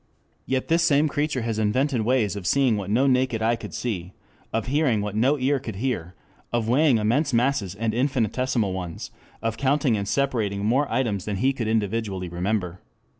[0.47, 4.13] Yet this same creature has invented ways of seeing what no naked eye could see,
[4.51, 6.15] of hearing what no ear could hear,
[6.51, 9.11] of weighing immense masses and infinitesimal ones,
[9.43, 12.79] of counting and separating more items than he can individually remember.